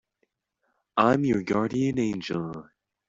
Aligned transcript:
I'm 0.97 1.25
your 1.25 1.43
guardian 1.43 1.99
angel. 1.99 2.71